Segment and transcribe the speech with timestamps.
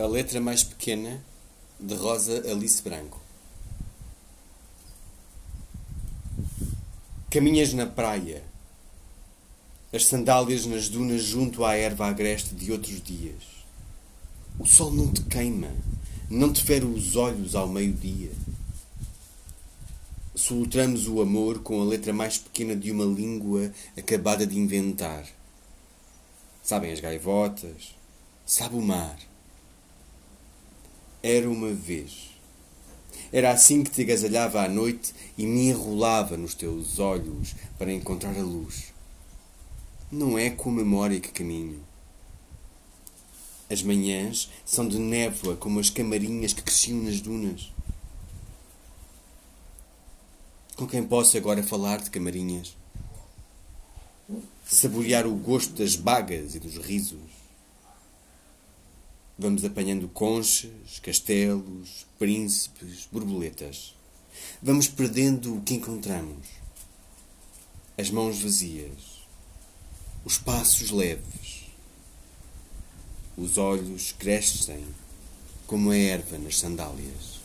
[0.00, 1.22] A letra mais pequena
[1.78, 3.20] de Rosa Alice Branco.
[7.30, 8.42] Caminhas na praia,
[9.92, 13.42] as sandálias nas dunas junto à erva agreste de outros dias.
[14.58, 15.68] O sol não te queima,
[16.30, 18.32] não te fere os olhos ao meio-dia.
[20.34, 25.26] Solutramos o amor com a letra mais pequena de uma língua acabada de inventar.
[26.62, 27.94] Sabem as gaivotas,
[28.46, 29.29] sabe o mar.
[31.22, 32.30] Era uma vez.
[33.30, 38.36] Era assim que te agasalhava à noite e me enrolava nos teus olhos para encontrar
[38.36, 38.92] a luz.
[40.10, 41.84] Não é com a memória que caminho.
[43.70, 47.70] As manhãs são de névoa como as camarinhas que cresciam nas dunas.
[50.74, 52.74] Com quem posso agora falar de camarinhas?
[54.66, 57.39] Saborear o gosto das bagas e dos risos
[59.42, 63.96] Vamos apanhando conchas, castelos, príncipes, borboletas.
[64.60, 66.46] Vamos perdendo o que encontramos.
[67.96, 69.24] As mãos vazias,
[70.26, 71.64] os passos leves.
[73.34, 74.84] Os olhos crescem
[75.66, 77.39] como a erva nas sandálias.